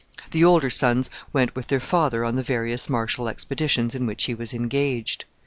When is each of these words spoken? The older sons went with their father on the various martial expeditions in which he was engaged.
The 0.31 0.43
older 0.43 0.71
sons 0.71 1.11
went 1.31 1.53
with 1.55 1.67
their 1.67 1.79
father 1.79 2.25
on 2.25 2.35
the 2.35 2.41
various 2.41 2.89
martial 2.89 3.29
expeditions 3.29 3.93
in 3.93 4.07
which 4.07 4.23
he 4.23 4.33
was 4.33 4.51
engaged. 4.51 5.25